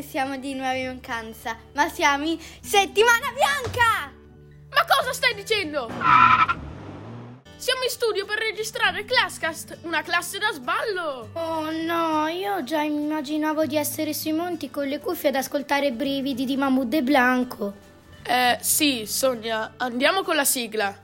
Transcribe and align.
che 0.00 0.02
siamo 0.02 0.36
di 0.38 0.54
nuovo 0.54 0.72
in 0.72 0.94
vacanza, 0.94 1.56
ma 1.74 1.88
siamo 1.90 2.24
in 2.24 2.38
settimana 2.60 3.30
bianca! 3.34 4.10
Ma 4.70 4.84
cosa 4.88 5.12
stai 5.12 5.34
dicendo? 5.34 5.90
Siamo 7.56 7.82
in 7.82 7.90
studio 7.90 8.24
per 8.24 8.38
registrare 8.38 9.04
Classcast, 9.04 9.80
una 9.82 10.00
classe 10.00 10.38
da 10.38 10.50
sballo! 10.52 11.28
Oh 11.34 11.70
no, 11.70 12.26
io 12.28 12.64
già 12.64 12.80
immaginavo 12.80 13.66
di 13.66 13.76
essere 13.76 14.14
sui 14.14 14.32
monti 14.32 14.70
con 14.70 14.86
le 14.86 15.00
cuffie 15.00 15.28
ad 15.28 15.34
ascoltare 15.34 15.92
brividi 15.92 16.46
di 16.46 16.56
Mahmoud 16.56 16.94
e 16.94 17.02
Blanco. 17.02 17.74
Eh, 18.22 18.56
sì, 18.60 19.04
Sonia, 19.06 19.74
andiamo 19.76 20.22
con 20.22 20.36
la 20.36 20.44
sigla. 20.46 20.96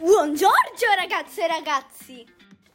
Buongiorno 0.00 0.94
ragazze 0.96 1.44
e 1.44 1.46
ragazzi! 1.46 2.26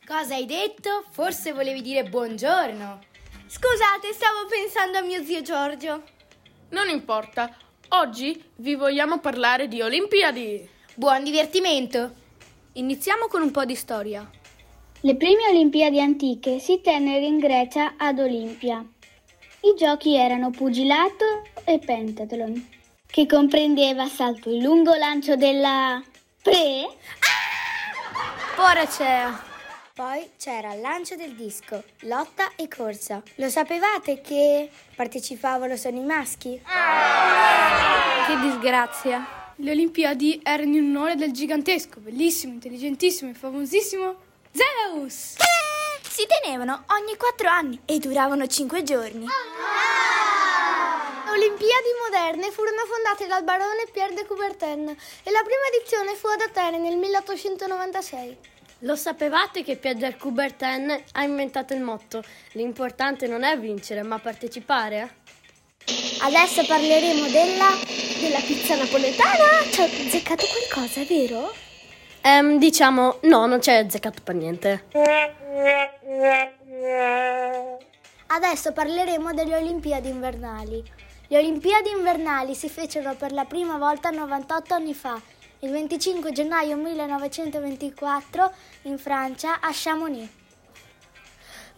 Cosa 0.06 0.36
hai 0.36 0.46
detto? 0.46 1.04
Forse 1.10 1.54
volevi 1.54 1.82
dire 1.82 2.04
buongiorno. 2.04 3.00
Scusate, 3.48 4.14
stavo 4.14 4.46
pensando 4.48 5.00
a 5.00 5.02
mio 5.02 5.24
zio 5.24 5.42
Giorgio. 5.42 6.04
Non 6.70 6.88
importa, 6.88 7.52
oggi 7.90 8.40
vi 8.58 8.76
vogliamo 8.76 9.18
parlare 9.18 9.68
di 9.68 9.82
Olimpiadi. 9.82 10.70
Buon 10.94 11.24
divertimento! 11.24 12.14
Iniziamo 12.74 13.26
con 13.26 13.42
un 13.42 13.50
po' 13.50 13.66
di 13.66 13.74
storia. 13.74 14.30
Le 15.02 15.16
prime 15.16 15.48
Olimpiadi 15.50 16.00
antiche 16.00 16.60
si 16.60 16.80
tennero 16.82 17.26
in 17.26 17.40
Grecia 17.40 17.96
ad 17.98 18.20
Olimpia. 18.20 18.86
I 19.62 19.74
giochi 19.76 20.16
erano 20.16 20.52
pugilato 20.52 21.42
e 21.64 21.80
pentathlon, 21.80 22.70
che 23.08 23.26
comprendeva 23.26 24.08
salto 24.08 24.52
in 24.52 24.62
lungo, 24.62 24.94
lancio 24.94 25.36
della 25.36 26.00
pre, 26.46 26.88
Poracea! 28.56 29.44
Poi 29.96 30.30
c'era 30.38 30.76
il 30.76 30.82
lancio 30.82 31.16
del 31.16 31.34
disco, 31.34 31.84
lotta 32.02 32.52
e 32.56 32.68
corsa. 32.68 33.24
Lo 33.36 33.50
sapevate 33.50 34.22
che 34.22 34.70
partecipavano 34.96 35.76
solo 35.76 35.98
i 35.98 36.04
maschi? 36.04 36.62
Che 38.28 38.40
disgrazia! 38.42 39.54
Le 39.56 39.72
Olimpiadi 39.72 40.42
erano 40.44 40.76
in 40.76 40.96
onore 40.96 41.16
del 41.16 41.32
gigantesco, 41.32 42.00
bellissimo, 42.00 42.54
intelligentissimo 42.54 43.32
e 43.32 43.34
famosissimo 43.34 44.16
Zeus! 44.52 45.38
Si 46.08 46.28
tenevano 46.28 46.84
ogni 46.90 47.18
quattro 47.18 47.50
anni 47.50 47.82
e 47.86 47.98
duravano 47.98 48.46
cinque 48.46 48.84
giorni. 48.84 49.26
Le 49.26 50.15
Olimpiadi 51.36 51.92
moderne 52.02 52.50
furono 52.50 52.86
fondate 52.88 53.28
dal 53.28 53.44
barone 53.44 53.84
Pierre 53.92 54.14
de 54.14 54.26
Coubertin 54.26 54.88
e 54.88 55.32
la 55.32 55.42
prima 55.44 55.68
edizione 55.76 56.16
fu 56.16 56.28
ad 56.28 56.40
Atene 56.40 56.78
nel 56.78 56.96
1896. 56.96 58.38
Lo 58.80 58.96
sapevate 58.96 59.62
che 59.62 59.76
Pierre 59.76 60.00
de 60.00 60.16
Coubertin 60.16 61.04
ha 61.12 61.24
inventato 61.24 61.74
il 61.74 61.82
motto 61.82 62.24
L'importante 62.54 63.28
non 63.28 63.44
è 63.44 63.60
vincere, 63.60 64.02
ma 64.04 64.18
partecipare? 64.18 65.16
Adesso 66.22 66.66
parleremo 66.66 67.28
della, 67.28 67.72
della 68.22 68.40
pizza 68.40 68.78
napoletana. 68.78 69.70
Ci 69.70 69.82
ho 69.82 69.84
azzeccato 69.84 70.46
qualcosa, 70.46 71.04
vero? 71.04 71.54
Ehm, 72.22 72.58
diciamo, 72.60 73.20
no, 73.24 73.46
non 73.46 73.60
c'è 73.60 73.76
azzeccato 73.80 74.22
per 74.24 74.36
niente. 74.36 74.86
Adesso 78.28 78.72
parleremo 78.72 79.34
delle 79.34 79.56
Olimpiadi 79.58 80.08
invernali. 80.08 81.04
Le 81.28 81.40
Olimpiadi 81.40 81.90
invernali 81.90 82.54
si 82.54 82.70
fecero 82.70 83.16
per 83.16 83.32
la 83.32 83.46
prima 83.46 83.78
volta 83.78 84.12
98 84.12 84.74
anni 84.76 84.94
fa, 84.94 85.20
il 85.60 85.72
25 85.72 86.32
gennaio 86.32 86.76
1924, 86.78 88.54
in 88.84 89.00
Francia, 89.00 89.60
a 89.60 89.72
Chamonix. 89.74 90.30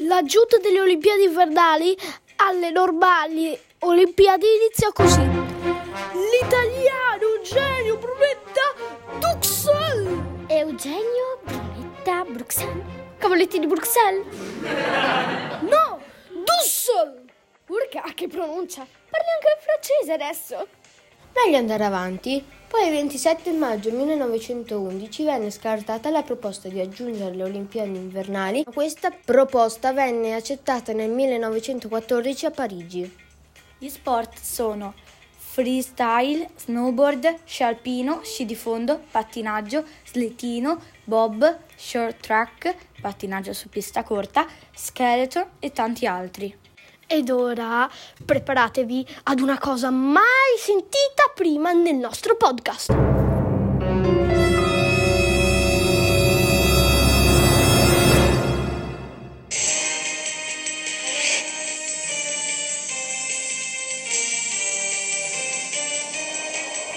La 0.02 0.22
giunta 0.24 0.58
delle 0.58 0.82
Olimpiadi 0.82 1.24
invernali 1.24 1.98
alle 2.38 2.72
normali 2.72 3.58
Olimpiadi 3.80 4.46
iniziò 4.62 4.92
così. 4.92 5.22
L'italiano 5.22 7.08
Eugenio 7.38 7.98
Brunetta 7.98 8.74
Duxel! 9.20 10.24
Eugenio 10.48 11.40
Brunetta 11.44 12.26
Bruxelles. 12.26 12.84
Cavaletti 13.18 13.60
di 13.60 13.68
Bruxelles? 13.68 14.26
No! 15.62 16.02
Dussel! 16.44 17.24
Urca, 17.68 18.04
che 18.14 18.28
pronuncia! 18.28 18.86
Anche 19.34 19.56
il 19.56 19.62
francese 19.62 20.14
adesso! 20.14 20.68
Meglio 21.34 21.58
andare 21.58 21.84
avanti. 21.84 22.44
Poi 22.68 22.88
il 22.88 22.92
27 22.92 23.52
maggio 23.52 23.92
1911 23.92 25.24
venne 25.24 25.52
scartata 25.52 26.10
la 26.10 26.24
proposta 26.24 26.68
di 26.68 26.80
aggiungere 26.80 27.36
le 27.36 27.44
Olimpiadi 27.44 27.96
invernali. 27.96 28.64
Questa 28.64 29.12
proposta 29.12 29.94
venne 29.94 30.34
accettata 30.34 30.94
nel 30.94 31.12
1914 31.12 32.46
a 32.46 32.52
Parigi. 32.52 33.16
Gli 33.78 33.88
sport 33.88 34.38
sono 34.40 34.94
freestyle, 35.38 36.50
snowboard, 36.56 37.40
sci 37.44 37.64
alpino, 37.64 38.22
sci 38.24 38.46
di 38.46 38.56
fondo, 38.56 39.02
pattinaggio, 39.10 39.86
slittino, 40.06 40.82
bob, 41.04 41.60
short 41.76 42.20
track, 42.20 42.76
pattinaggio 43.02 43.54
su 43.54 43.70
pista 43.70 44.04
corta, 44.04 44.46
skeleton 44.74 45.46
e 45.60 45.72
tanti 45.72 46.06
altri. 46.06 46.66
Ed 47.10 47.30
ora 47.30 47.90
preparatevi 48.26 49.08
ad 49.24 49.40
una 49.40 49.58
cosa 49.58 49.90
mai 49.90 50.58
sentita 50.58 51.32
prima 51.34 51.72
nel 51.72 51.96
nostro 51.96 52.36
podcast. 52.36 52.92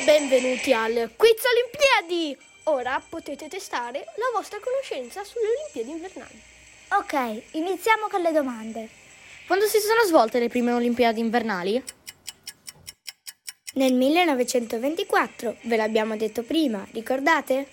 Benvenuti 0.05 0.73
al 0.73 1.13
Quiz 1.17 1.41
Olimpiadi! 1.45 2.37
Ora 2.65 3.01
potete 3.09 3.47
testare 3.47 4.07
la 4.17 4.27
vostra 4.35 4.59
conoscenza 4.59 5.23
sulle 5.23 5.47
Olimpiadi 5.57 5.91
invernali. 5.91 6.43
Ok, 6.99 7.53
iniziamo 7.53 8.09
con 8.11 8.21
le 8.23 8.33
domande. 8.33 9.00
Quando 9.51 9.67
si 9.67 9.81
sono 9.81 10.05
svolte 10.05 10.39
le 10.39 10.47
prime 10.47 10.71
Olimpiadi 10.71 11.19
invernali? 11.19 11.83
Nel 13.75 13.95
1924, 13.95 15.57
ve 15.63 15.75
l'abbiamo 15.75 16.17
detto 16.17 16.45
prima, 16.45 16.87
ricordate? 16.93 17.69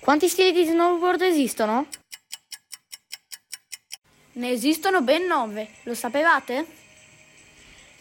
Quanti 0.00 0.28
stili 0.28 0.52
di 0.52 0.66
snowboard 0.66 1.22
esistono? 1.22 1.88
Ne 4.32 4.50
esistono 4.50 5.00
ben 5.00 5.24
nove, 5.24 5.76
lo 5.84 5.94
sapevate? 5.94 6.66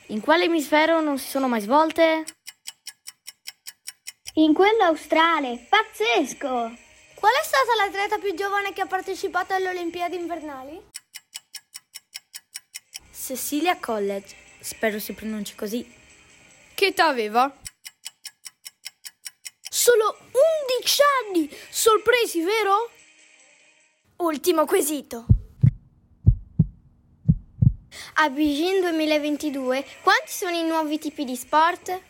In 0.07 0.19
quale 0.19 0.43
emisfero 0.43 0.99
non 0.99 1.17
si 1.17 1.29
sono 1.29 1.47
mai 1.47 1.61
svolte? 1.61 2.25
In 4.33 4.53
quello 4.53 4.83
australe, 4.83 5.65
pazzesco! 5.69 6.77
Qual 7.15 7.31
è 7.31 7.45
stata 7.45 7.75
l'atleta 7.77 8.17
più 8.17 8.33
giovane 8.33 8.73
che 8.73 8.81
ha 8.81 8.85
partecipato 8.85 9.53
alle 9.53 9.69
Olimpiadi 9.69 10.17
invernali? 10.17 11.02
Cecilia 13.25 13.77
College, 13.77 14.35
spero 14.59 14.99
si 14.99 15.13
pronunci 15.13 15.55
così. 15.55 15.89
Che 16.73 16.85
età 16.85 17.07
aveva? 17.07 17.57
solo 19.69 20.17
11 20.19 21.01
anni! 21.21 21.49
Sorpresi, 21.69 22.41
vero? 22.41 22.91
Ultimo 24.17 24.65
quesito. 24.65 25.25
A 28.15 28.29
Beijing 28.29 28.81
2022, 28.89 29.85
quanti 30.01 30.31
sono 30.31 30.57
i 30.57 30.63
nuovi 30.63 30.99
tipi 30.99 31.23
di 31.23 31.37
sport? 31.37 32.01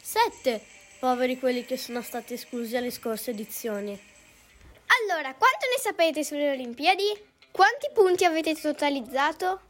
Sette. 0.00 0.66
Poveri 0.98 1.38
quelli 1.38 1.64
che 1.64 1.76
sono 1.76 2.02
stati 2.02 2.34
esclusi 2.34 2.76
alle 2.76 2.90
scorse 2.90 3.30
edizioni. 3.30 3.96
Allora, 4.86 5.34
quanto 5.34 5.66
ne 5.72 5.80
sapete 5.80 6.24
sulle 6.24 6.50
Olimpiadi? 6.50 7.34
Quanti 7.56 7.88
punti 7.90 8.26
avete 8.26 8.54
totalizzato? 8.54 9.62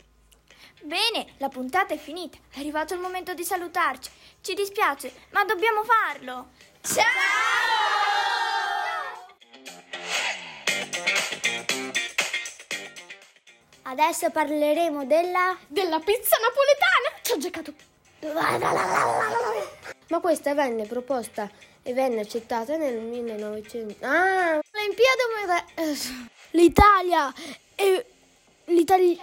Bene, 0.83 1.35
la 1.37 1.49
puntata 1.49 1.95
è 1.95 1.97
finita. 1.97 2.37
È 2.51 2.59
arrivato 2.59 2.95
il 2.95 3.01
momento 3.01 3.33
di 3.33 3.45
salutarci. 3.45 4.11
Ci 4.41 4.55
dispiace, 4.55 5.13
ma 5.31 5.45
dobbiamo 5.45 5.85
farlo. 5.85 6.49
Adesso 13.83 14.31
parleremo 14.31 15.05
della... 15.05 15.57
Della 15.69 16.01
pizza 16.01 16.37
napoletana! 16.43 17.13
Ci 17.23 17.31
ho 17.31 17.39
giocato. 17.39 17.73
Ma 20.09 20.19
questa 20.19 20.55
venne 20.55 20.87
proposta 20.87 21.49
e 21.85 21.93
venne 21.93 22.23
accettata 22.23 22.77
nel 22.77 22.99
1900. 22.99 24.05
Ah! 24.05 24.59
Olimpiadi 24.73 25.23
moder- 25.39 25.65
L'Italia 26.51 27.33
e 27.77 28.05
l'Italia... 28.67 29.17